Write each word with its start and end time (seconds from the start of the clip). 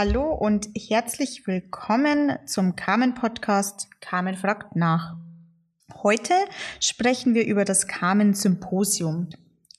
Hallo 0.00 0.32
und 0.32 0.68
herzlich 0.76 1.48
willkommen 1.48 2.38
zum 2.46 2.76
Carmen 2.76 3.14
Podcast 3.14 3.88
Carmen 4.00 4.36
fragt 4.36 4.76
nach. 4.76 5.16
Heute 6.04 6.34
sprechen 6.78 7.34
wir 7.34 7.44
über 7.44 7.64
das 7.64 7.88
Carmen 7.88 8.32
Symposium. 8.32 9.26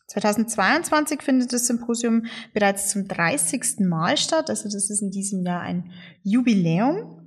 2022 0.08 1.22
findet 1.22 1.54
das 1.54 1.68
Symposium 1.68 2.26
bereits 2.54 2.90
zum 2.90 3.08
30. 3.08 3.80
Mal 3.80 4.18
statt, 4.18 4.50
also 4.50 4.66
das 4.66 4.90
ist 4.90 5.02
in 5.02 5.10
diesem 5.10 5.46
Jahr 5.46 5.62
ein 5.62 5.90
Jubiläum. 6.24 7.22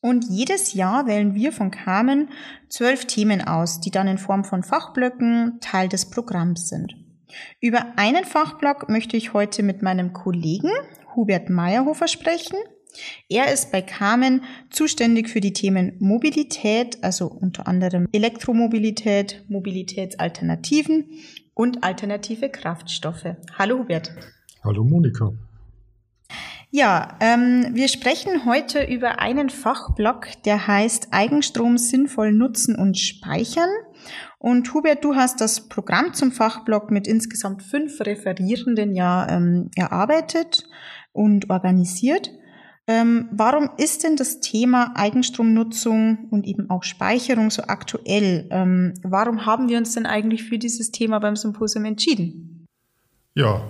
Und 0.00 0.24
jedes 0.28 0.74
Jahr 0.74 1.06
wählen 1.06 1.36
wir 1.36 1.52
von 1.52 1.70
Carmen 1.70 2.28
zwölf 2.68 3.04
Themen 3.04 3.46
aus, 3.46 3.78
die 3.78 3.92
dann 3.92 4.08
in 4.08 4.18
Form 4.18 4.42
von 4.42 4.64
Fachblöcken 4.64 5.60
Teil 5.60 5.88
des 5.88 6.10
Programms 6.10 6.68
sind. 6.68 6.96
Über 7.60 7.96
einen 7.96 8.24
Fachblock 8.24 8.88
möchte 8.88 9.16
ich 9.16 9.32
heute 9.32 9.62
mit 9.62 9.80
meinem 9.80 10.12
Kollegen 10.12 10.72
Hubert 11.14 11.50
Meyerhofer 11.50 12.08
sprechen. 12.08 12.56
Er 13.28 13.52
ist 13.52 13.72
bei 13.72 13.80
Carmen 13.82 14.42
zuständig 14.70 15.28
für 15.28 15.40
die 15.40 15.52
Themen 15.52 15.96
Mobilität, 15.98 17.02
also 17.02 17.26
unter 17.26 17.66
anderem 17.66 18.08
Elektromobilität, 18.12 19.44
Mobilitätsalternativen 19.48 21.06
und 21.54 21.82
alternative 21.84 22.50
Kraftstoffe. 22.50 23.36
Hallo 23.58 23.78
Hubert. 23.78 24.12
Hallo 24.62 24.84
Monika. 24.84 25.32
Ja, 26.74 27.18
ähm, 27.20 27.66
wir 27.72 27.88
sprechen 27.88 28.46
heute 28.46 28.82
über 28.84 29.18
einen 29.20 29.50
Fachblock, 29.50 30.28
der 30.46 30.66
heißt 30.66 31.08
Eigenstrom 31.10 31.76
sinnvoll 31.76 32.32
nutzen 32.32 32.76
und 32.76 32.98
speichern. 32.98 33.68
Und 34.38 34.72
Hubert, 34.72 35.04
du 35.04 35.14
hast 35.14 35.42
das 35.42 35.68
Programm 35.68 36.14
zum 36.14 36.32
Fachblock 36.32 36.90
mit 36.90 37.06
insgesamt 37.06 37.62
fünf 37.62 38.00
Referierenden 38.00 38.94
ja 38.94 39.28
ähm, 39.28 39.70
erarbeitet 39.76 40.64
und 41.12 41.50
organisiert. 41.50 42.30
Ähm, 42.88 43.28
warum 43.30 43.70
ist 43.76 44.02
denn 44.02 44.16
das 44.16 44.40
Thema 44.40 44.92
Eigenstromnutzung 44.96 46.28
und 46.30 46.46
eben 46.46 46.68
auch 46.68 46.82
Speicherung 46.82 47.50
so 47.50 47.62
aktuell? 47.62 48.48
Ähm, 48.50 48.94
warum 49.02 49.46
haben 49.46 49.68
wir 49.68 49.78
uns 49.78 49.94
denn 49.94 50.06
eigentlich 50.06 50.42
für 50.44 50.58
dieses 50.58 50.90
Thema 50.90 51.20
beim 51.20 51.36
Symposium 51.36 51.84
entschieden? 51.84 52.66
Ja, 53.34 53.62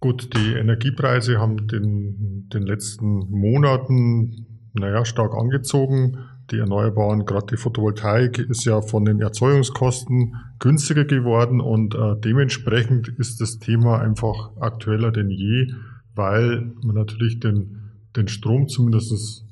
gut, 0.00 0.34
die 0.36 0.54
Energiepreise 0.54 1.38
haben 1.38 1.68
den, 1.68 2.48
den 2.52 2.62
letzten 2.62 3.30
Monaten 3.30 4.46
naja, 4.72 5.04
stark 5.04 5.34
angezogen. 5.34 6.18
Die 6.50 6.58
Erneuerbaren, 6.58 7.26
gerade 7.26 7.46
die 7.46 7.56
Photovoltaik, 7.56 8.38
ist 8.38 8.64
ja 8.64 8.80
von 8.80 9.04
den 9.04 9.20
Erzeugungskosten 9.20 10.34
günstiger 10.58 11.04
geworden 11.04 11.60
und 11.60 11.94
äh, 11.94 12.16
dementsprechend 12.24 13.08
ist 13.08 13.40
das 13.40 13.60
Thema 13.60 14.00
einfach 14.00 14.50
aktueller 14.60 15.12
denn 15.12 15.30
je 15.30 15.72
weil 16.14 16.72
man 16.82 16.96
natürlich 16.96 17.40
den, 17.40 17.92
den 18.16 18.28
Strom 18.28 18.68
zumindest 18.68 19.44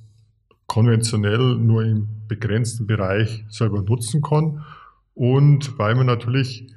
konventionell 0.66 1.56
nur 1.56 1.84
im 1.84 2.08
begrenzten 2.28 2.86
Bereich 2.86 3.44
selber 3.48 3.82
nutzen 3.82 4.22
kann 4.22 4.64
und 5.14 5.78
weil 5.78 5.94
man 5.94 6.06
natürlich 6.06 6.72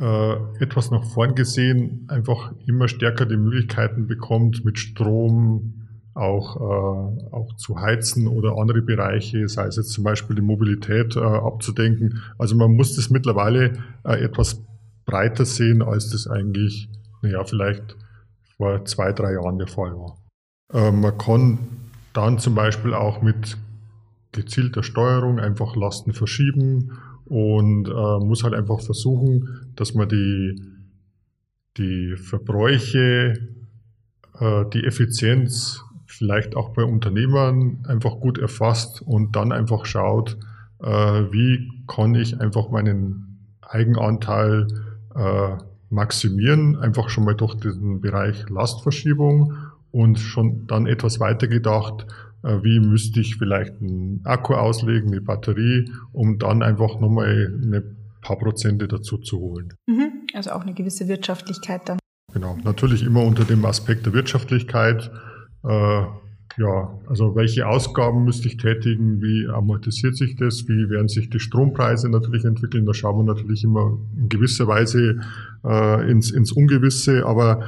äh, 0.00 0.34
etwas 0.60 0.90
nach 0.90 1.04
vorn 1.04 1.34
gesehen 1.34 2.06
einfach 2.08 2.52
immer 2.66 2.88
stärker 2.88 3.26
die 3.26 3.36
Möglichkeiten 3.36 4.06
bekommt, 4.06 4.64
mit 4.64 4.78
Strom 4.78 5.74
auch, 6.14 6.56
äh, 6.56 7.32
auch 7.32 7.54
zu 7.56 7.80
heizen 7.80 8.26
oder 8.26 8.56
andere 8.58 8.82
Bereiche, 8.82 9.48
sei 9.48 9.66
es 9.66 9.76
jetzt 9.76 9.92
zum 9.92 10.04
Beispiel 10.04 10.36
die 10.36 10.42
Mobilität 10.42 11.16
äh, 11.16 11.20
abzudenken. 11.20 12.20
Also 12.38 12.56
man 12.56 12.72
muss 12.72 12.96
das 12.96 13.10
mittlerweile 13.10 13.72
äh, 14.04 14.22
etwas 14.22 14.62
breiter 15.04 15.44
sehen, 15.44 15.82
als 15.82 16.10
das 16.10 16.26
eigentlich, 16.26 16.88
naja, 17.22 17.44
vielleicht 17.44 17.96
vor 18.62 18.84
zwei, 18.84 19.12
drei 19.12 19.32
Jahren 19.32 19.58
der 19.58 19.66
Fall 19.66 19.92
war. 19.96 20.16
Äh, 20.72 20.92
man 20.92 21.18
kann 21.18 21.58
dann 22.12 22.38
zum 22.38 22.54
Beispiel 22.54 22.94
auch 22.94 23.20
mit 23.20 23.56
gezielter 24.30 24.84
Steuerung 24.84 25.40
einfach 25.40 25.74
Lasten 25.74 26.12
verschieben 26.12 26.92
und 27.24 27.88
äh, 27.88 28.24
muss 28.24 28.44
halt 28.44 28.54
einfach 28.54 28.80
versuchen, 28.80 29.72
dass 29.74 29.94
man 29.94 30.08
die, 30.08 30.62
die 31.76 32.14
Verbräuche, 32.16 33.34
äh, 34.38 34.64
die 34.72 34.84
Effizienz 34.84 35.82
vielleicht 36.06 36.54
auch 36.54 36.72
bei 36.72 36.84
Unternehmern 36.84 37.84
einfach 37.88 38.20
gut 38.20 38.38
erfasst 38.38 39.02
und 39.02 39.34
dann 39.34 39.50
einfach 39.50 39.86
schaut, 39.86 40.38
äh, 40.80 40.86
wie 40.86 41.68
kann 41.88 42.14
ich 42.14 42.40
einfach 42.40 42.70
meinen 42.70 43.56
Eigenanteil 43.60 44.68
äh, 45.16 45.56
maximieren, 45.92 46.76
einfach 46.76 47.08
schon 47.08 47.24
mal 47.24 47.34
durch 47.34 47.54
diesen 47.54 48.00
Bereich 48.00 48.48
Lastverschiebung 48.48 49.54
und 49.90 50.18
schon 50.18 50.66
dann 50.66 50.86
etwas 50.86 51.20
weiter 51.20 51.46
gedacht, 51.46 52.06
äh, 52.42 52.62
wie 52.62 52.80
müsste 52.80 53.20
ich 53.20 53.36
vielleicht 53.36 53.80
einen 53.80 54.20
Akku 54.24 54.54
auslegen, 54.54 55.12
eine 55.12 55.20
Batterie, 55.20 55.90
um 56.12 56.38
dann 56.38 56.62
einfach 56.62 56.98
nochmal 56.98 57.58
eine 57.62 57.84
paar 58.22 58.38
Prozente 58.38 58.88
dazu 58.88 59.18
zu 59.18 59.38
holen. 59.38 59.74
Mhm, 59.86 60.26
also 60.34 60.52
auch 60.52 60.62
eine 60.62 60.74
gewisse 60.74 61.08
Wirtschaftlichkeit 61.08 61.88
dann. 61.88 61.98
Genau, 62.32 62.56
natürlich 62.64 63.04
immer 63.04 63.22
unter 63.22 63.44
dem 63.44 63.64
Aspekt 63.64 64.06
der 64.06 64.14
Wirtschaftlichkeit. 64.14 65.10
Äh, 65.64 66.02
ja, 66.58 66.98
also 67.06 67.34
welche 67.34 67.66
Ausgaben 67.66 68.24
müsste 68.24 68.48
ich 68.48 68.56
tätigen, 68.56 69.22
wie 69.22 69.48
amortisiert 69.48 70.16
sich 70.16 70.36
das, 70.36 70.68
wie 70.68 70.90
werden 70.90 71.08
sich 71.08 71.30
die 71.30 71.40
Strompreise 71.40 72.08
natürlich 72.08 72.44
entwickeln, 72.44 72.86
da 72.86 72.94
schauen 72.94 73.18
wir 73.18 73.34
natürlich 73.34 73.64
immer 73.64 73.98
in 74.16 74.28
gewisser 74.28 74.66
Weise 74.66 75.20
äh, 75.64 76.10
ins, 76.10 76.30
ins 76.30 76.52
Ungewisse, 76.52 77.24
aber 77.26 77.64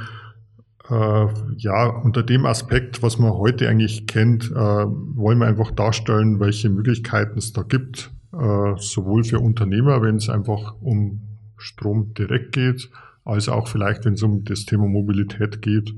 äh, 0.89 1.27
ja, 1.57 1.87
unter 1.87 2.21
dem 2.21 2.45
Aspekt, 2.45 3.01
was 3.01 3.17
man 3.17 3.33
heute 3.33 3.67
eigentlich 3.67 4.05
kennt, 4.05 4.51
äh, 4.51 4.55
wollen 4.55 5.39
wir 5.39 5.47
einfach 5.47 5.71
darstellen, 5.71 6.39
welche 6.39 6.69
Möglichkeiten 6.69 7.39
es 7.39 7.53
da 7.53 7.63
gibt, 7.63 8.11
äh, 8.33 8.73
sowohl 8.77 9.23
für 9.23 9.39
Unternehmer, 9.39 10.01
wenn 10.01 10.17
es 10.17 10.29
einfach 10.29 10.75
um 10.81 11.21
Strom 11.57 12.13
direkt 12.13 12.51
geht, 12.51 12.89
als 13.23 13.49
auch 13.49 13.67
vielleicht, 13.67 14.05
wenn 14.05 14.13
es 14.13 14.21
um 14.21 14.43
das 14.43 14.65
Thema 14.65 14.85
Mobilität 14.85 15.61
geht, 15.63 15.93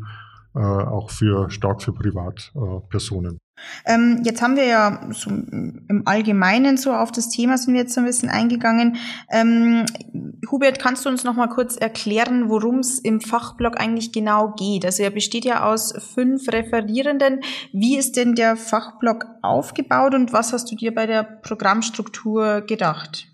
auch 0.64 1.10
für 1.10 1.50
stark 1.50 1.82
für 1.82 1.94
Privatpersonen. 1.94 3.40
Ähm, 3.86 4.22
jetzt 4.24 4.42
haben 4.42 4.56
wir 4.56 4.66
ja 4.66 5.10
so 5.12 5.30
im 5.30 6.04
Allgemeinen 6.06 6.78
so 6.78 6.94
auf 6.94 7.12
das 7.12 7.30
Thema 7.30 7.58
sind 7.58 7.74
wir 7.74 7.82
jetzt 7.82 7.98
ein 7.98 8.06
bisschen 8.06 8.30
eingegangen. 8.30 8.98
Ähm, 9.32 9.86
Hubert, 10.52 10.80
kannst 10.80 11.06
du 11.06 11.10
uns 11.10 11.24
noch 11.24 11.36
mal 11.36 11.48
kurz 11.48 11.76
erklären, 11.76 12.50
worum 12.50 12.80
es 12.80 13.00
im 13.00 13.20
Fachblock 13.20 13.80
eigentlich 13.80 14.12
genau 14.12 14.54
geht? 14.58 14.86
Also 14.86 15.04
er 15.04 15.10
besteht 15.10 15.46
ja 15.46 15.66
aus 15.66 15.94
fünf 16.14 16.48
Referierenden. 16.52 17.42
Wie 17.74 17.98
ist 17.98 18.16
denn 18.16 18.36
der 18.36 18.56
Fachblock 18.56 19.26
aufgebaut 19.42 20.14
und 20.14 20.34
was 20.34 20.54
hast 20.54 20.72
du 20.72 20.76
dir 20.76 20.94
bei 20.94 21.08
der 21.08 21.24
Programmstruktur 21.24 22.62
gedacht? 22.62 23.28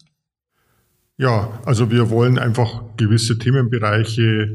Ja, 1.18 1.60
also 1.66 1.92
wir 1.92 2.10
wollen 2.10 2.40
einfach 2.40 2.84
gewisse 2.98 3.38
Themenbereiche 3.38 4.54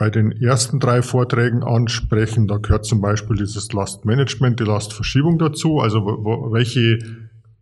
bei 0.00 0.08
den 0.08 0.32
ersten 0.32 0.80
drei 0.80 1.02
Vorträgen 1.02 1.62
ansprechen. 1.62 2.48
Da 2.48 2.56
gehört 2.56 2.86
zum 2.86 3.02
Beispiel 3.02 3.36
dieses 3.36 3.70
Lastmanagement, 3.74 4.58
die 4.58 4.64
Lastverschiebung 4.64 5.38
dazu. 5.38 5.78
Also 5.78 6.06
welche 6.52 6.98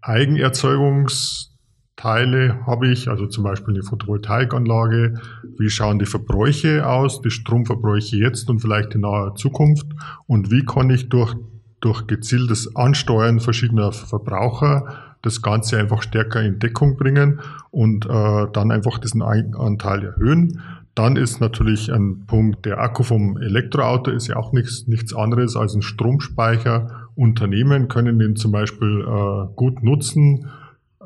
Eigenerzeugungsteile 0.03 2.65
habe 2.65 2.93
ich, 2.93 3.09
also 3.09 3.27
zum 3.27 3.43
Beispiel 3.43 3.75
eine 3.75 3.83
Photovoltaikanlage, 3.83 5.21
wie 5.59 5.69
schauen 5.69 5.99
die 5.99 6.07
Verbräuche 6.07 6.89
aus, 6.89 7.23
die 7.23 7.33
Stromverbräuche 7.33 8.17
jetzt 8.17 8.49
und 8.49 8.61
vielleicht 8.61 8.95
in 8.95 9.01
naher 9.01 9.35
Zukunft 9.35 9.89
und 10.29 10.53
wie 10.53 10.65
kann 10.65 10.91
ich 10.91 11.09
durch, 11.09 11.35
durch 11.81 12.07
gezieltes 12.07 12.77
Ansteuern 12.77 13.41
verschiedener 13.41 13.91
Verbraucher 13.91 15.09
das 15.23 15.43
Ganze 15.43 15.79
einfach 15.79 16.03
stärker 16.03 16.43
in 16.43 16.61
Deckung 16.61 16.97
bringen 16.97 17.41
und 17.73 18.07
äh, 18.07 18.47
dann 18.53 18.71
einfach 18.71 18.99
diesen 18.99 19.23
Eigenanteil 19.23 20.05
erhöhen. 20.05 20.63
Dann 20.99 21.15
ist 21.15 21.41
natürlich 21.41 21.93
ein 21.93 22.27
Punkt, 22.27 22.65
der 22.65 22.81
Akku 22.81 23.05
vom 23.05 23.37
Elektroauto 23.37 24.11
ist 24.11 24.27
ja 24.27 24.35
auch 24.35 24.53
nichts, 24.53 24.89
nichts 24.89 25.15
anderes 25.15 25.55
als 25.55 25.77
ein 25.77 25.83
Stromspeicher. 25.83 27.09
Unternehmen 27.15 27.87
können 27.87 28.19
den 28.19 28.35
zum 28.35 28.51
Beispiel 28.51 29.07
äh, 29.07 29.47
gut 29.55 29.85
nutzen 29.85 30.49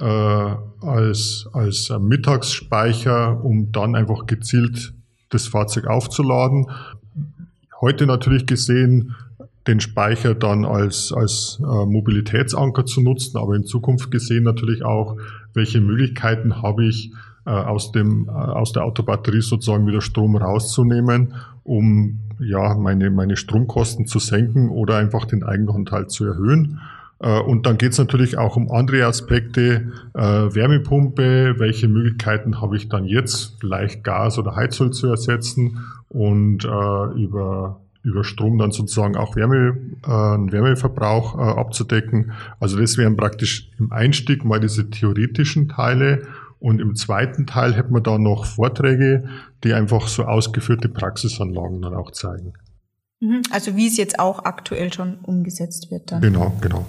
äh, 0.00 0.04
als, 0.06 1.46
als 1.52 1.92
Mittagsspeicher, 2.00 3.44
um 3.44 3.70
dann 3.70 3.94
einfach 3.94 4.24
gezielt 4.24 4.94
das 5.28 5.48
Fahrzeug 5.48 5.88
aufzuladen. 5.88 6.70
Heute 7.82 8.06
natürlich 8.06 8.46
gesehen, 8.46 9.14
den 9.66 9.80
Speicher 9.80 10.34
dann 10.34 10.64
als, 10.64 11.12
als 11.12 11.60
äh, 11.60 11.64
Mobilitätsanker 11.66 12.86
zu 12.86 13.02
nutzen, 13.02 13.36
aber 13.36 13.56
in 13.56 13.66
Zukunft 13.66 14.10
gesehen 14.10 14.44
natürlich 14.44 14.86
auch, 14.86 15.18
welche 15.52 15.82
Möglichkeiten 15.82 16.62
habe 16.62 16.86
ich, 16.86 17.12
aus, 17.50 17.92
dem, 17.92 18.28
äh, 18.28 18.32
aus 18.32 18.72
der 18.72 18.84
Autobatterie 18.84 19.42
sozusagen 19.42 19.86
wieder 19.86 20.00
Strom 20.00 20.36
rauszunehmen, 20.36 21.34
um 21.64 22.20
ja, 22.38 22.74
meine, 22.74 23.10
meine 23.10 23.36
Stromkosten 23.36 24.06
zu 24.06 24.18
senken 24.18 24.68
oder 24.68 24.96
einfach 24.96 25.24
den 25.24 25.42
Eigenanteil 25.42 26.08
zu 26.08 26.24
erhöhen. 26.24 26.80
Äh, 27.20 27.40
und 27.40 27.66
dann 27.66 27.78
geht 27.78 27.92
es 27.92 27.98
natürlich 27.98 28.38
auch 28.38 28.56
um 28.56 28.70
andere 28.70 29.06
Aspekte, 29.06 29.92
äh, 30.14 30.20
Wärmepumpe, 30.20 31.54
welche 31.58 31.88
Möglichkeiten 31.88 32.60
habe 32.60 32.76
ich 32.76 32.88
dann 32.88 33.04
jetzt, 33.04 33.56
vielleicht 33.60 34.04
Gas 34.04 34.38
oder 34.38 34.56
Heizöl 34.56 34.90
zu 34.90 35.08
ersetzen 35.08 35.78
und 36.08 36.64
äh, 36.64 37.22
über 37.22 37.78
über 38.04 38.24
Strom 38.24 38.58
dann 38.58 38.72
sozusagen 38.72 39.16
auch 39.16 39.36
Wärme, 39.36 39.76
äh, 40.04 40.08
Wärmeverbrauch 40.08 41.38
äh, 41.38 41.42
abzudecken. 41.42 42.32
Also 42.58 42.78
das 42.78 42.98
wären 42.98 43.16
praktisch 43.16 43.70
im 43.78 43.92
Einstieg 43.92 44.44
mal 44.44 44.58
diese 44.58 44.90
theoretischen 44.90 45.68
Teile 45.68 46.22
und 46.62 46.80
im 46.80 46.94
zweiten 46.94 47.44
Teil 47.46 47.74
hätten 47.74 47.92
wir 47.92 48.00
da 48.00 48.18
noch 48.18 48.44
Vorträge, 48.44 49.24
die 49.64 49.74
einfach 49.74 50.06
so 50.06 50.24
ausgeführte 50.24 50.88
Praxisanlagen 50.88 51.82
dann 51.82 51.94
auch 51.94 52.12
zeigen. 52.12 52.52
Mhm. 53.18 53.42
Also 53.50 53.74
wie 53.74 53.88
es 53.88 53.96
jetzt 53.96 54.20
auch 54.20 54.44
aktuell 54.44 54.92
schon 54.92 55.18
umgesetzt 55.22 55.90
wird 55.90 56.12
dann. 56.12 56.22
Genau, 56.22 56.52
genau. 56.60 56.86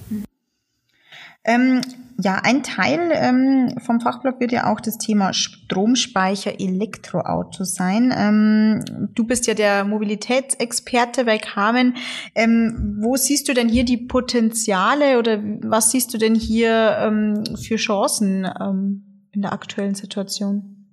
Ähm, 1.44 1.82
ja, 2.22 2.40
ein 2.44 2.62
Teil 2.62 3.12
ähm, 3.14 3.80
vom 3.84 4.00
Fachblock 4.00 4.40
wird 4.40 4.52
ja 4.52 4.72
auch 4.72 4.80
das 4.80 5.00
Thema 5.00 5.34
Stromspeicher 5.34 6.60
Elektroauto 6.60 7.64
sein. 7.64 8.14
Ähm, 8.16 9.10
du 9.16 9.26
bist 9.26 9.48
ja 9.48 9.56
der 9.56 9.86
Mobilitätsexperte 9.86 11.26
bei 11.26 11.40
Carmen. 11.40 11.96
Ähm, 12.36 12.98
wo 13.02 13.18
siehst 13.18 13.50
du 13.50 13.56
denn 13.56 13.68
hier 13.68 13.86
die 13.86 13.98
Potenziale 13.98 15.18
oder 15.18 15.40
was 15.64 15.90
siehst 15.90 16.14
du 16.14 16.20
denn 16.20 16.36
hier 16.36 16.96
ähm, 17.00 17.44
für 17.58 17.78
Chancen 17.78 18.48
ähm, 18.62 19.13
in 19.34 19.42
der 19.42 19.54
aktuellen 19.54 19.96
Situation? 19.96 20.86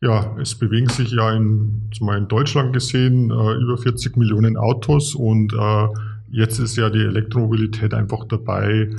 Ja, 0.00 0.36
es 0.40 0.54
bewegen 0.54 0.88
sich 0.88 1.10
ja 1.10 1.32
in, 1.32 1.90
in 2.00 2.28
Deutschland 2.28 2.72
gesehen 2.72 3.30
äh, 3.30 3.54
über 3.54 3.78
40 3.78 4.16
Millionen 4.16 4.56
Autos 4.56 5.14
und 5.14 5.52
äh, 5.52 5.88
jetzt 6.30 6.58
ist 6.58 6.76
ja 6.76 6.88
die 6.88 7.00
Elektromobilität 7.00 7.94
einfach 7.94 8.24
dabei, 8.24 8.90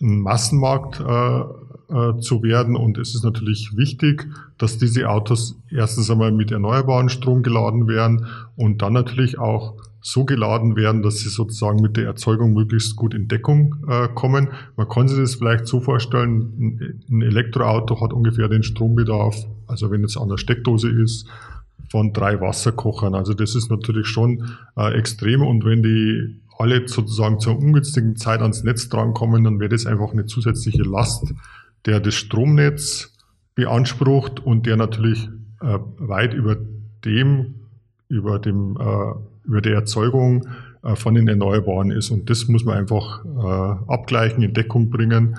ein 0.00 0.20
Massenmarkt 0.20 1.00
äh, 1.00 1.40
äh, 1.90 2.20
zu 2.20 2.42
werden. 2.42 2.76
Und 2.76 2.98
es 2.98 3.14
ist 3.14 3.24
natürlich 3.24 3.76
wichtig, 3.76 4.28
dass 4.58 4.76
diese 4.76 5.08
Autos 5.08 5.56
erstens 5.70 6.10
einmal 6.10 6.32
mit 6.32 6.50
erneuerbaren 6.50 7.08
Strom 7.08 7.42
geladen 7.42 7.88
werden 7.88 8.26
und 8.56 8.82
dann 8.82 8.92
natürlich 8.92 9.38
auch 9.38 9.76
so 10.00 10.24
geladen 10.24 10.76
werden, 10.76 11.02
dass 11.02 11.18
sie 11.18 11.28
sozusagen 11.28 11.80
mit 11.80 11.96
der 11.96 12.06
Erzeugung 12.06 12.52
möglichst 12.52 12.96
gut 12.96 13.14
in 13.14 13.28
Deckung 13.28 13.76
äh, 13.88 14.08
kommen. 14.14 14.48
Man 14.76 14.88
kann 14.88 15.08
sich 15.08 15.18
das 15.18 15.34
vielleicht 15.34 15.66
so 15.66 15.80
vorstellen, 15.80 17.02
ein 17.10 17.22
Elektroauto 17.22 18.00
hat 18.00 18.12
ungefähr 18.12 18.48
den 18.48 18.62
Strombedarf, 18.62 19.36
also 19.66 19.90
wenn 19.90 20.04
es 20.04 20.16
an 20.16 20.28
der 20.28 20.36
Steckdose 20.36 20.90
ist, 20.90 21.26
von 21.90 22.12
drei 22.12 22.40
Wasserkochern. 22.40 23.14
Also 23.14 23.34
das 23.34 23.54
ist 23.54 23.70
natürlich 23.70 24.06
schon 24.06 24.44
äh, 24.76 24.92
extrem 24.94 25.42
und 25.42 25.64
wenn 25.64 25.82
die 25.82 26.40
alle 26.58 26.86
sozusagen 26.88 27.38
zur 27.38 27.56
ungünstigen 27.56 28.16
Zeit 28.16 28.40
ans 28.42 28.64
Netz 28.64 28.88
drankommen, 28.88 29.44
dann 29.44 29.60
wäre 29.60 29.70
das 29.70 29.86
einfach 29.86 30.12
eine 30.12 30.26
zusätzliche 30.26 30.82
Last, 30.82 31.32
der 31.86 32.00
das 32.00 32.14
Stromnetz 32.14 33.14
beansprucht 33.54 34.40
und 34.40 34.66
der 34.66 34.76
natürlich 34.76 35.28
äh, 35.60 35.78
weit 35.98 36.34
über 36.34 36.56
dem, 37.04 37.54
über 38.08 38.38
dem, 38.38 38.76
äh, 38.76 39.37
über 39.48 39.60
der 39.60 39.74
Erzeugung 39.74 40.46
äh, 40.84 40.94
von 40.94 41.14
den 41.14 41.26
Erneuerbaren 41.26 41.90
ist. 41.90 42.10
Und 42.10 42.30
das 42.30 42.46
muss 42.46 42.64
man 42.64 42.76
einfach 42.76 43.24
äh, 43.24 43.92
abgleichen, 43.92 44.42
in 44.42 44.54
Deckung 44.54 44.90
bringen 44.90 45.38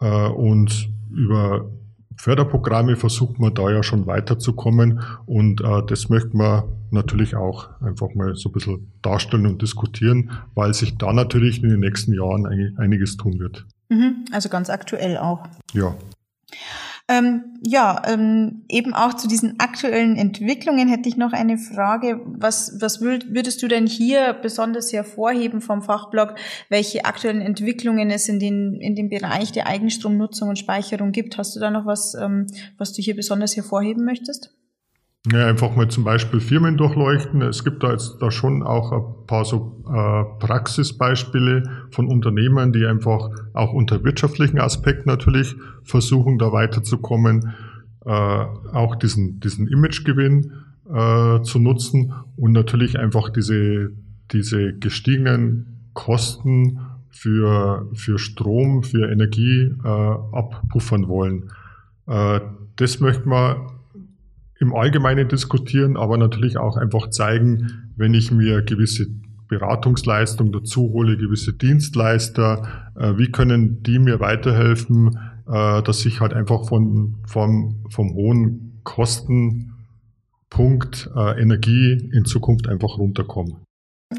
äh, 0.00 0.28
und 0.28 0.88
über 1.10 1.70
Förderprogramme 2.16 2.96
versucht 2.96 3.38
man 3.38 3.52
da 3.54 3.70
ja 3.70 3.82
schon 3.82 4.06
weiterzukommen 4.06 5.00
und 5.26 5.60
äh, 5.60 5.82
das 5.86 6.08
möchte 6.08 6.36
man 6.36 6.64
natürlich 6.90 7.34
auch 7.34 7.68
einfach 7.80 8.14
mal 8.14 8.34
so 8.36 8.48
ein 8.48 8.52
bisschen 8.52 8.92
darstellen 9.02 9.46
und 9.46 9.60
diskutieren, 9.60 10.30
weil 10.54 10.72
sich 10.74 10.96
da 10.98 11.12
natürlich 11.12 11.62
in 11.62 11.70
den 11.70 11.80
nächsten 11.80 12.12
Jahren 12.12 12.46
einiges 12.76 13.16
tun 13.16 13.38
wird. 13.38 13.66
Mhm, 13.88 14.24
also 14.30 14.48
ganz 14.48 14.70
aktuell 14.70 15.16
auch. 15.16 15.48
Ja. 15.72 15.94
Ähm, 17.08 17.58
ja, 17.62 18.00
ähm, 18.06 18.64
eben 18.68 18.94
auch 18.94 19.14
zu 19.14 19.28
diesen 19.28 19.58
aktuellen 19.58 20.16
Entwicklungen 20.16 20.88
hätte 20.88 21.08
ich 21.08 21.16
noch 21.16 21.32
eine 21.32 21.58
Frage. 21.58 22.20
Was, 22.24 22.80
was 22.80 23.00
würdest 23.00 23.62
du 23.62 23.68
denn 23.68 23.86
hier 23.86 24.32
besonders 24.34 24.92
hervorheben 24.92 25.60
vom 25.60 25.82
Fachblock, 25.82 26.34
welche 26.68 27.04
aktuellen 27.04 27.40
Entwicklungen 27.40 28.10
es 28.10 28.28
in, 28.28 28.38
den, 28.38 28.80
in 28.80 28.94
dem 28.94 29.08
Bereich 29.08 29.52
der 29.52 29.66
Eigenstromnutzung 29.66 30.48
und 30.48 30.58
Speicherung 30.58 31.12
gibt? 31.12 31.38
Hast 31.38 31.56
du 31.56 31.60
da 31.60 31.70
noch 31.70 31.86
was, 31.86 32.14
ähm, 32.14 32.46
was 32.78 32.92
du 32.92 33.02
hier 33.02 33.16
besonders 33.16 33.56
hervorheben 33.56 34.04
möchtest? 34.04 34.54
Ja, 35.30 35.46
einfach 35.46 35.76
mal 35.76 35.86
zum 35.88 36.02
Beispiel 36.02 36.40
Firmen 36.40 36.76
durchleuchten. 36.76 37.42
Es 37.42 37.62
gibt 37.62 37.84
da 37.84 37.92
jetzt 37.92 38.16
da 38.20 38.32
schon 38.32 38.64
auch 38.64 38.90
ein 38.90 39.26
paar 39.28 39.44
so 39.44 39.80
äh, 39.86 40.24
Praxisbeispiele 40.44 41.62
von 41.90 42.08
Unternehmen, 42.08 42.72
die 42.72 42.84
einfach 42.84 43.30
auch 43.52 43.72
unter 43.72 44.02
wirtschaftlichen 44.02 44.58
Aspekten 44.58 45.08
natürlich 45.08 45.54
versuchen, 45.84 46.38
da 46.38 46.50
weiterzukommen, 46.50 47.54
äh, 48.04 48.10
auch 48.10 48.96
diesen, 48.96 49.38
diesen 49.38 49.68
Imagegewinn 49.68 50.54
äh, 50.92 51.40
zu 51.42 51.60
nutzen 51.60 52.12
und 52.36 52.50
natürlich 52.50 52.98
einfach 52.98 53.30
diese, 53.30 53.92
diese 54.32 54.72
gestiegenen 54.72 55.88
Kosten 55.92 56.80
für, 57.10 57.88
für 57.94 58.18
Strom, 58.18 58.82
für 58.82 59.08
Energie 59.08 59.72
äh, 59.84 59.88
abpuffern 59.88 61.06
wollen. 61.06 61.52
Äh, 62.08 62.40
das 62.74 62.98
möchte 62.98 63.28
man 63.28 63.71
im 64.62 64.74
Allgemeinen 64.74 65.28
diskutieren, 65.28 65.96
aber 65.96 66.16
natürlich 66.16 66.56
auch 66.56 66.76
einfach 66.76 67.10
zeigen, 67.10 67.90
wenn 67.96 68.14
ich 68.14 68.30
mir 68.30 68.62
gewisse 68.62 69.08
Beratungsleistungen 69.48 70.52
dazu 70.52 70.92
hole, 70.92 71.18
gewisse 71.18 71.52
Dienstleister, 71.52 72.92
äh, 72.96 73.18
wie 73.18 73.30
können 73.30 73.82
die 73.82 73.98
mir 73.98 74.20
weiterhelfen, 74.20 75.18
äh, 75.48 75.82
dass 75.82 76.06
ich 76.06 76.20
halt 76.20 76.32
einfach 76.32 76.68
von, 76.68 77.16
vom, 77.26 77.84
vom 77.90 78.14
hohen 78.14 78.80
Kostenpunkt 78.84 81.10
äh, 81.14 81.42
Energie 81.42 82.08
in 82.12 82.24
Zukunft 82.24 82.68
einfach 82.68 82.98
runterkomme. 82.98 83.56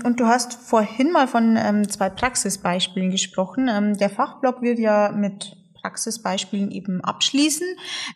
Und 0.04 0.20
du 0.20 0.26
hast 0.26 0.56
vorhin 0.56 1.14
mal 1.14 1.28
von 1.28 1.56
ähm, 1.58 1.88
zwei 1.88 2.10
Praxisbeispielen 2.10 3.12
gesprochen. 3.12 3.70
Ähm, 3.72 3.98
der 3.98 4.10
Fachblock 4.10 4.62
wird 4.62 4.78
ja 4.78 5.14
mit 5.16 5.56
Praxisbeispielen 5.84 6.72
eben 6.72 7.02
abschließen. 7.02 7.68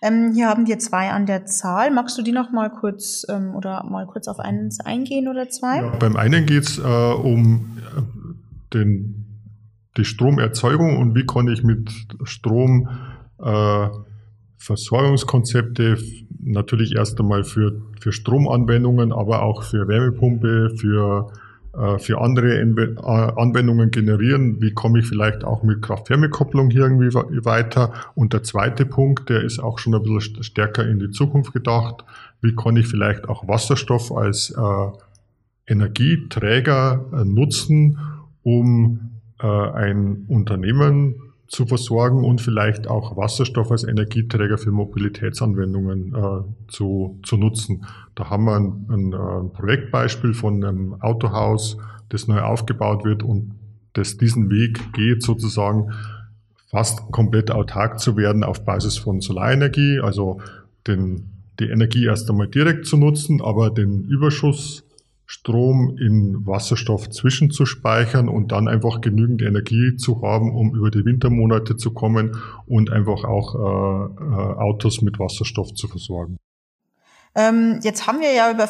Ähm, 0.01 0.31
hier 0.33 0.47
haben 0.47 0.67
wir 0.67 0.79
zwei 0.79 1.09
an 1.09 1.25
der 1.25 1.45
Zahl. 1.45 1.91
Magst 1.91 2.17
du 2.17 2.21
die 2.21 2.31
noch 2.31 2.51
mal 2.51 2.69
kurz 2.69 3.25
ähm, 3.29 3.53
oder 3.55 3.83
mal 3.83 4.07
kurz 4.07 4.29
auf 4.29 4.39
eins 4.39 4.79
eingehen 4.79 5.27
oder 5.27 5.49
zwei? 5.49 5.81
Ja, 5.81 5.95
beim 5.97 6.15
einen 6.15 6.45
geht 6.45 6.63
es 6.63 6.77
äh, 6.79 6.81
um 6.81 7.77
äh, 7.77 8.01
den, 8.73 9.25
die 9.97 10.05
Stromerzeugung 10.05 10.97
und 10.97 11.13
wie 11.13 11.25
kann 11.25 11.49
ich 11.49 11.61
mit 11.63 11.91
Strom 12.23 12.87
äh, 13.43 13.89
Versorgungskonzepte 14.57 15.97
natürlich 16.39 16.95
erst 16.95 17.19
einmal 17.19 17.43
für, 17.43 17.81
für 17.99 18.13
Stromanwendungen, 18.13 19.11
aber 19.11 19.43
auch 19.43 19.63
für 19.63 19.89
Wärmepumpe, 19.89 20.71
für 20.77 21.31
für 21.99 22.19
andere 22.21 22.59
äh, 22.59 22.95
Anwendungen 22.99 23.91
generieren. 23.91 24.61
Wie 24.61 24.73
komme 24.73 24.99
ich 24.99 25.07
vielleicht 25.07 25.43
auch 25.43 25.61
mit 25.63 25.81
Kraft-Wärme-Kopplung 25.81 26.69
hier 26.71 26.83
irgendwie 26.83 27.13
weiter? 27.13 27.93
Und 28.15 28.33
der 28.33 28.43
zweite 28.43 28.85
Punkt, 28.85 29.29
der 29.29 29.43
ist 29.43 29.59
auch 29.59 29.77
schon 29.77 29.93
ein 29.93 30.01
bisschen 30.01 30.43
stärker 30.43 30.87
in 30.87 30.99
die 30.99 31.11
Zukunft 31.11 31.53
gedacht. 31.53 32.03
Wie 32.41 32.55
kann 32.55 32.77
ich 32.77 32.87
vielleicht 32.87 33.29
auch 33.29 33.47
Wasserstoff 33.47 34.11
als 34.11 34.49
äh, 34.51 35.71
Energieträger 35.71 37.05
äh, 37.13 37.25
nutzen, 37.25 37.99
um 38.41 39.11
äh, 39.39 39.45
ein 39.47 40.25
Unternehmen 40.27 41.26
zu 41.47 41.65
versorgen 41.65 42.25
und 42.25 42.41
vielleicht 42.41 42.87
auch 42.87 43.15
Wasserstoff 43.15 43.71
als 43.71 43.83
Energieträger 43.83 44.57
für 44.57 44.71
Mobilitätsanwendungen 44.71 46.13
äh, 46.13 46.71
zu, 46.71 47.19
zu 47.23 47.37
nutzen. 47.37 47.85
Da 48.15 48.29
haben 48.29 48.45
wir 48.45 48.55
ein, 48.55 48.85
ein, 48.89 49.13
ein, 49.13 49.53
Projektbeispiel 49.53 50.33
von 50.33 50.63
einem 50.63 51.01
Autohaus, 51.01 51.77
das 52.09 52.27
neu 52.27 52.41
aufgebaut 52.41 53.05
wird 53.05 53.23
und 53.23 53.55
das 53.93 54.17
diesen 54.17 54.49
Weg 54.49 54.93
geht, 54.93 55.23
sozusagen 55.23 55.91
fast 56.69 57.11
komplett 57.11 57.49
autark 57.49 57.99
zu 57.99 58.17
werden 58.17 58.43
auf 58.43 58.65
Basis 58.65 58.97
von 58.97 59.21
Solarenergie, 59.21 59.99
also 60.01 60.41
den, 60.85 61.29
die 61.59 61.69
Energie 61.69 62.05
erst 62.05 62.29
einmal 62.29 62.49
direkt 62.49 62.85
zu 62.85 62.97
nutzen, 62.97 63.41
aber 63.41 63.69
den 63.69 64.03
Überschuss 64.03 64.83
Strom 65.29 65.97
in 65.97 66.47
Wasserstoff 66.47 67.09
zwischenzuspeichern 67.09 68.29
und 68.29 68.53
dann 68.53 68.69
einfach 68.69 69.01
genügend 69.01 69.41
Energie 69.41 69.97
zu 69.97 70.21
haben, 70.21 70.55
um 70.55 70.73
über 70.73 70.89
die 70.89 71.03
Wintermonate 71.03 71.75
zu 71.75 71.91
kommen 71.91 72.37
und 72.65 72.91
einfach 72.91 73.25
auch 73.25 73.55
äh, 73.55 74.23
äh, 74.23 74.55
Autos 74.57 75.01
mit 75.01 75.19
Wasserstoff 75.19 75.73
zu 75.73 75.89
versorgen. 75.89 76.37
Ähm, 77.35 77.81
jetzt 77.83 78.07
haben 78.07 78.21
wir 78.21 78.33
ja 78.33 78.49
über 78.51 78.69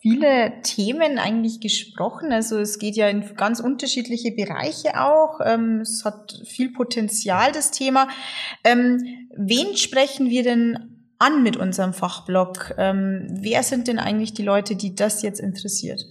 viele 0.00 0.54
Themen 0.62 1.18
eigentlich 1.18 1.60
gesprochen. 1.60 2.32
Also 2.32 2.58
es 2.58 2.78
geht 2.78 2.96
ja 2.96 3.08
in 3.08 3.36
ganz 3.36 3.60
unterschiedliche 3.60 4.32
Bereiche 4.32 4.98
auch. 5.00 5.40
Ähm, 5.44 5.80
es 5.82 6.06
hat 6.06 6.40
viel 6.46 6.72
Potenzial, 6.72 7.52
das 7.52 7.70
Thema. 7.70 8.08
Ähm, 8.64 9.28
wen 9.36 9.76
sprechen 9.76 10.30
wir 10.30 10.42
denn 10.42 10.97
an 11.18 11.42
mit 11.42 11.56
unserem 11.56 11.92
Fachblog? 11.92 12.74
Ähm, 12.78 13.26
wer 13.40 13.62
sind 13.62 13.88
denn 13.88 13.98
eigentlich 13.98 14.34
die 14.34 14.42
Leute, 14.44 14.76
die 14.76 14.94
das 14.94 15.22
jetzt 15.22 15.40
interessiert? 15.40 16.04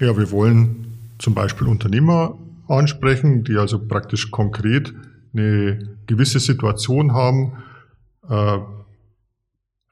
Ja, 0.00 0.16
wir 0.16 0.30
wollen 0.30 0.98
zum 1.18 1.34
Beispiel 1.34 1.66
Unternehmer 1.66 2.38
ansprechen, 2.68 3.44
die 3.44 3.56
also 3.56 3.78
praktisch 3.86 4.30
konkret 4.30 4.92
eine 5.32 5.96
gewisse 6.06 6.40
Situation 6.40 7.12
haben, 7.12 7.52
äh, 8.28 8.58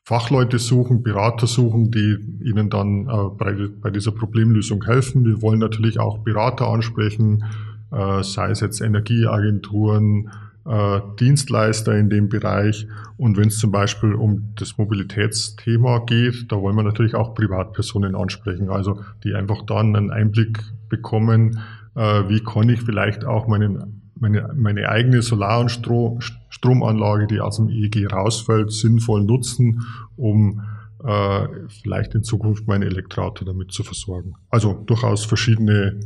Fachleute 0.05 0.61
suchen, 0.61 1.03
Berater 1.03 1.49
suchen, 1.49 1.91
die 1.91 2.17
ihnen 2.45 2.71
dann 2.71 3.09
äh, 3.09 3.29
bei, 3.37 3.69
bei, 3.81 3.91
dieser 3.91 4.13
Problemlösung 4.13 4.85
helfen. 4.85 5.25
Wir 5.25 5.43
wollen 5.43 5.59
natürlich 5.59 5.99
auch 5.99 6.19
Berater 6.19 6.69
ansprechen, 6.69 7.45
äh, 7.91 8.23
sei 8.23 8.51
es 8.51 8.61
jetzt 8.61 8.81
Energieagenturen, 8.81 10.31
äh, 10.69 11.01
Dienstleister 11.21 11.97
in 11.97 12.11
dem 12.11 12.29
Bereich. 12.29 12.87
Und 13.17 13.37
wenn 13.37 13.49
es 13.49 13.59
zum 13.59 13.71
Beispiel 13.71 14.15
um 14.15 14.53
das 14.57 14.79
Mobilitätsthema 14.79 16.01
geht, 16.01 16.51
da 16.51 16.61
wollen 16.61 16.77
wir 16.77 16.83
natürlich 16.83 17.15
auch 17.15 17.35
Privatpersonen 17.35 18.15
ansprechen, 18.15 18.71
also 18.71 19.01
die 19.25 19.35
einfach 19.35 19.63
dann 19.67 19.95
einen 19.95 20.11
Einblick 20.11 20.63
bekommen, 20.89 21.61
äh, 21.95 22.29
wie 22.29 22.41
kann 22.41 22.69
ich 22.69 22.83
vielleicht 22.83 23.25
auch 23.25 23.47
meinen 23.47 24.03
meine, 24.19 24.51
meine 24.57 24.89
eigene 24.89 25.23
Solar- 25.23 25.61
und 25.61 25.71
Stro 25.71 26.19
Stromanlage, 26.49 27.27
die 27.27 27.41
aus 27.41 27.57
dem 27.57 27.69
EEG 27.69 28.11
rausfällt, 28.11 28.73
sinnvoll 28.73 29.23
nutzen, 29.23 29.83
um 30.17 30.63
äh, 31.05 31.49
vielleicht 31.83 32.15
in 32.15 32.25
Zukunft 32.25 32.67
mein 32.67 32.83
Elektroauto 32.83 33.45
damit 33.45 33.73
zu 33.73 33.83
versorgen. 33.83 34.35
Also 34.49 34.73
durchaus 34.73 35.27
verschiedene 35.27 36.01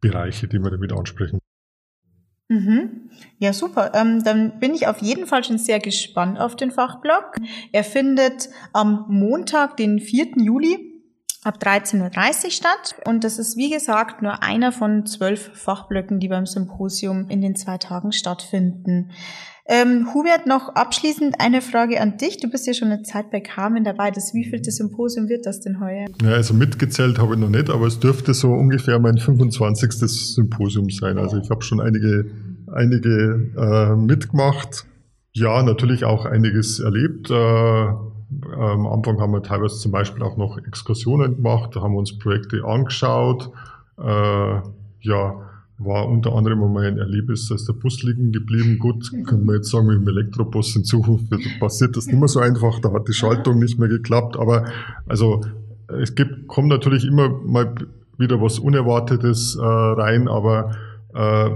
Bereiche, 0.00 0.48
die 0.48 0.58
wir 0.58 0.70
damit 0.70 0.92
ansprechen. 0.92 1.40
Mhm. 2.50 3.10
Ja, 3.38 3.52
super. 3.52 3.92
Ähm, 3.94 4.24
dann 4.24 4.58
bin 4.58 4.74
ich 4.74 4.88
auf 4.88 4.98
jeden 5.00 5.28
Fall 5.28 5.44
schon 5.44 5.56
sehr 5.56 5.78
gespannt 5.78 6.40
auf 6.40 6.56
den 6.56 6.72
Fachblog. 6.72 7.36
Er 7.70 7.84
findet 7.84 8.48
am 8.72 9.04
Montag, 9.08 9.76
den 9.76 10.00
4. 10.00 10.32
Juli 10.36 10.89
ab 11.42 11.58
13.30 11.62 12.44
Uhr 12.44 12.50
statt. 12.50 12.94
Und 13.06 13.24
das 13.24 13.38
ist, 13.38 13.56
wie 13.56 13.70
gesagt, 13.70 14.22
nur 14.22 14.42
einer 14.42 14.72
von 14.72 15.06
zwölf 15.06 15.50
Fachblöcken, 15.54 16.20
die 16.20 16.28
beim 16.28 16.46
Symposium 16.46 17.28
in 17.28 17.40
den 17.40 17.56
zwei 17.56 17.78
Tagen 17.78 18.12
stattfinden. 18.12 19.10
Ähm, 19.66 20.08
Hubert, 20.12 20.46
noch 20.46 20.74
abschließend 20.74 21.36
eine 21.38 21.62
Frage 21.62 22.00
an 22.00 22.16
dich. 22.16 22.38
Du 22.38 22.50
bist 22.50 22.66
ja 22.66 22.74
schon 22.74 22.88
eine 22.88 23.02
Zeit 23.02 23.30
bei 23.30 23.40
Carmen 23.40 23.84
dabei. 23.84 24.10
Das 24.10 24.34
wievielte 24.34 24.72
Symposium 24.72 25.28
wird 25.28 25.46
das 25.46 25.60
denn 25.60 25.80
heuer? 25.80 26.06
Ja, 26.22 26.30
also 26.30 26.54
mitgezählt 26.54 27.20
habe 27.20 27.34
ich 27.34 27.40
noch 27.40 27.50
nicht, 27.50 27.70
aber 27.70 27.86
es 27.86 28.00
dürfte 28.00 28.34
so 28.34 28.52
ungefähr 28.52 28.98
mein 28.98 29.18
25. 29.18 29.92
Symposium 29.92 30.90
sein. 30.90 31.18
Also 31.18 31.38
ich 31.38 31.50
habe 31.50 31.62
schon 31.62 31.80
einige, 31.80 32.32
einige 32.72 33.52
äh, 33.56 33.94
mitgemacht. 33.94 34.86
Ja, 35.32 35.62
natürlich 35.62 36.04
auch 36.04 36.24
einiges 36.24 36.80
erlebt. 36.80 37.30
Äh, 37.30 38.09
am 38.56 38.86
Anfang 38.86 39.20
haben 39.20 39.32
wir 39.32 39.42
teilweise 39.42 39.76
zum 39.78 39.92
Beispiel 39.92 40.22
auch 40.22 40.36
noch 40.36 40.58
Exkursionen 40.58 41.36
gemacht, 41.36 41.74
da 41.74 41.82
haben 41.82 41.94
wir 41.94 41.98
uns 41.98 42.18
Projekte 42.18 42.64
angeschaut. 42.64 43.50
Äh, 43.98 44.60
ja, 45.02 45.50
war 45.78 46.06
unter 46.06 46.34
anderem 46.34 46.72
mein 46.72 46.98
Erlebnis, 46.98 47.48
dass 47.48 47.64
der 47.64 47.72
Bus 47.72 48.02
liegen 48.02 48.32
geblieben. 48.32 48.78
Gut, 48.78 49.10
können 49.26 49.46
wir 49.46 49.56
jetzt 49.56 49.70
sagen, 49.70 49.86
mit 49.86 49.96
dem 49.96 50.08
Elektrobus 50.08 50.76
in 50.76 50.84
Zukunft 50.84 51.32
passiert 51.58 51.96
das 51.96 52.06
nicht 52.06 52.18
mehr 52.18 52.28
so 52.28 52.40
einfach, 52.40 52.78
da 52.80 52.92
hat 52.92 53.08
die 53.08 53.14
Schaltung 53.14 53.58
nicht 53.58 53.78
mehr 53.78 53.88
geklappt, 53.88 54.36
aber 54.36 54.66
also 55.06 55.40
es 56.00 56.14
gibt, 56.14 56.46
kommt 56.46 56.68
natürlich 56.68 57.04
immer 57.06 57.30
mal 57.30 57.74
wieder 58.18 58.40
was 58.40 58.58
Unerwartetes 58.58 59.56
äh, 59.56 59.64
rein, 59.64 60.28
aber 60.28 60.76
äh, 61.14 61.50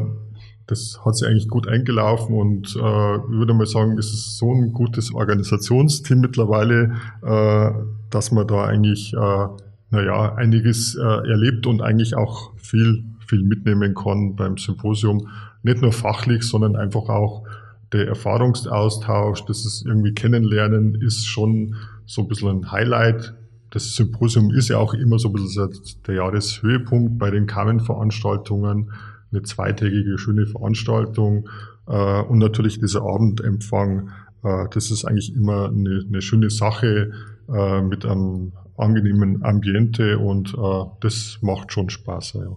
das 0.67 1.01
hat 1.05 1.17
sich 1.17 1.29
eigentlich 1.29 1.49
gut 1.49 1.69
eingelaufen 1.69 2.35
und 2.37 2.75
äh, 2.77 3.17
ich 3.17 3.29
würde 3.29 3.55
mal 3.55 3.67
sagen, 3.67 3.99
es 3.99 4.07
ist 4.07 4.39
so 4.39 4.53
ein 4.53 4.73
gutes 4.73 5.13
Organisationsteam 5.13 6.21
mittlerweile, 6.21 6.95
äh, 7.23 7.71
dass 8.11 8.33
man 8.33 8.47
da 8.47 8.65
eigentlich, 8.65 9.13
äh, 9.13 9.47
naja, 9.91 10.35
einiges 10.35 10.95
äh, 10.95 11.03
erlebt 11.03 11.67
und 11.67 11.83
eigentlich 11.83 12.17
auch 12.17 12.57
viel, 12.57 13.05
viel 13.27 13.43
mitnehmen 13.43 13.95
kann 13.95 14.37
beim 14.37 14.57
Symposium. 14.57 15.29
Nicht 15.63 15.83
nur 15.83 15.93
fachlich, 15.93 16.45
sondern 16.45 16.77
einfach 16.77 17.09
auch 17.09 17.45
der 17.93 18.09
Erfahrungsaustausch, 18.09 19.45
das 19.45 19.67
ist 19.67 19.85
irgendwie 19.87 20.15
kennenlernen, 20.15 20.95
ist 20.95 21.27
schon 21.27 21.77
so 22.07 22.23
ein 22.23 22.29
bisschen 22.29 22.49
ein 22.49 22.73
Highlight. 22.73 23.35
Das 23.71 23.95
Symposium 23.95 24.51
ist 24.51 24.69
ja 24.69 24.79
auch 24.79 24.95
immer 24.95 25.19
so 25.19 25.29
ein 25.29 25.35
bisschen 25.35 25.71
der 26.07 26.15
Jahreshöhepunkt 26.17 27.19
bei 27.19 27.31
den 27.31 27.47
Carmen-Veranstaltungen 27.47 28.91
eine 29.35 29.43
zweitägige 29.43 30.19
schöne 30.19 30.47
Veranstaltung 30.47 31.49
äh, 31.87 32.23
und 32.23 32.39
natürlich 32.39 32.79
dieser 32.79 33.03
Abendempfang. 33.03 34.11
Äh, 34.43 34.67
das 34.71 34.91
ist 34.91 35.05
eigentlich 35.05 35.35
immer 35.35 35.69
eine, 35.69 36.05
eine 36.07 36.23
schöne 36.23 36.51
Sache 36.51 37.13
äh, 37.49 37.83
mit 37.83 38.05
einem 38.05 38.53
angenehmen 38.77 39.45
Ambiente 39.45 40.19
und 40.19 40.55
äh, 40.55 40.85
das 41.01 41.39
macht 41.43 41.73
schon 41.73 41.91
Spaß. 41.91 42.35
Ja. 42.35 42.57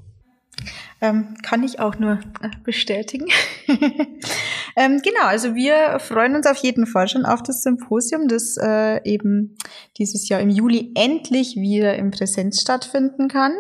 Ähm, 1.00 1.36
kann 1.44 1.64
ich 1.64 1.80
auch 1.80 2.00
nur 2.00 2.14
äh, 2.42 2.50
bestätigen. 2.64 3.28
ähm, 4.76 5.00
genau, 5.04 5.26
also 5.26 5.54
wir 5.54 6.00
freuen 6.00 6.36
uns 6.36 6.48
auf 6.48 6.58
jeden 6.58 6.88
Fall 6.88 7.08
schon 7.08 7.24
auf 7.24 7.44
das 7.44 7.62
Symposium, 7.62 8.28
das 8.28 8.58
äh, 8.58 9.04
eben 9.04 9.56
dieses 10.00 10.28
Jahr 10.28 10.40
im 10.40 10.50
Juli 10.50 10.92
endlich 10.96 11.56
wieder 11.56 11.96
in 11.96 12.10
Präsenz 12.10 12.62
stattfinden 12.62 13.28
kann. 13.28 13.54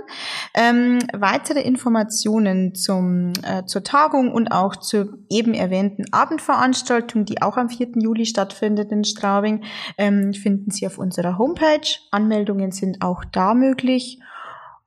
Ähm, 0.56 0.98
weitere 1.14 1.62
Informationen 1.62 2.74
zum, 2.74 3.34
äh, 3.44 3.66
zur 3.66 3.84
Tagung 3.84 4.32
und 4.32 4.52
auch 4.52 4.76
zur 4.76 5.20
eben 5.30 5.54
erwähnten 5.54 6.06
Abendveranstaltung, 6.12 7.26
die 7.26 7.44
auch 7.44 7.58
am 7.58 7.70
4. 7.70 7.90
Juli 7.98 8.26
stattfindet 8.26 8.92
in 8.92 9.04
Straubing, 9.04 9.64
ähm, 10.00 10.34
finden 10.34 10.72
Sie 10.72 10.88
auf 10.88 10.98
unserer 10.98 11.38
Homepage. 11.38 12.00
Anmeldungen 12.10 12.72
sind 12.72 13.04
auch 13.04 13.24
da 13.26 13.54
möglich. 13.54 14.20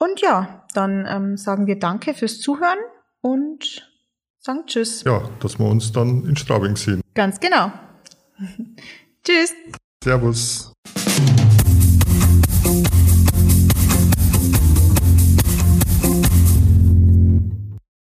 Und 0.03 0.23
ja, 0.23 0.65
dann 0.73 1.07
ähm, 1.07 1.37
sagen 1.37 1.67
wir 1.67 1.79
Danke 1.79 2.15
fürs 2.15 2.41
Zuhören 2.41 2.79
und 3.21 3.87
sagen 4.39 4.65
Tschüss. 4.67 5.05
Ja, 5.05 5.29
dass 5.41 5.59
wir 5.59 5.67
uns 5.67 5.93
dann 5.93 6.25
in 6.25 6.37
Straubing 6.37 6.75
sehen. 6.77 7.03
Ganz 7.15 7.39
genau. 7.39 7.71
tschüss. 9.25 9.53
Servus. 10.03 10.73